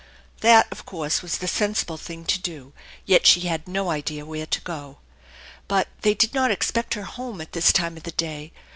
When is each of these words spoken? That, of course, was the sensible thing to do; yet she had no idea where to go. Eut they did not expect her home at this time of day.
That, 0.39 0.65
of 0.71 0.83
course, 0.83 1.21
was 1.21 1.37
the 1.37 1.47
sensible 1.47 1.95
thing 1.95 2.25
to 2.25 2.39
do; 2.39 2.73
yet 3.05 3.27
she 3.27 3.41
had 3.41 3.67
no 3.67 3.91
idea 3.91 4.25
where 4.25 4.47
to 4.47 4.61
go. 4.61 4.97
Eut 5.69 5.85
they 6.01 6.15
did 6.15 6.33
not 6.33 6.49
expect 6.49 6.95
her 6.95 7.03
home 7.03 7.39
at 7.39 7.51
this 7.51 7.71
time 7.71 7.95
of 7.97 8.17
day. 8.17 8.51